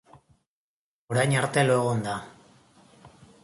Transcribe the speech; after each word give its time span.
Orain 1.11 1.37
arte 1.41 1.65
lo 1.67 1.77
egon 1.83 2.03
da. 2.09 2.17